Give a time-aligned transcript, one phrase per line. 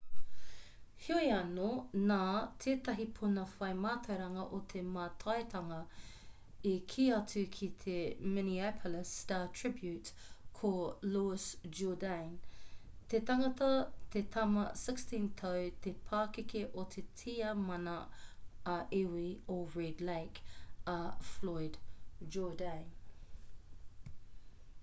[1.07, 1.65] heoi anō
[2.11, 2.19] nā
[2.63, 5.77] tētahi puna whai mātauranga o te mātaitanga
[6.69, 7.97] i kī atu ki te
[8.37, 10.25] minneapolis star-tribune
[10.61, 10.71] ko
[11.11, 11.45] louis
[11.81, 12.33] jourdain
[13.13, 13.67] te tangata
[14.17, 17.97] te tama 16-tau te pakeke o te tiamana
[18.77, 19.27] ā-iwi
[19.57, 20.97] o red lake a
[21.33, 21.77] floyd
[22.37, 22.91] jourdain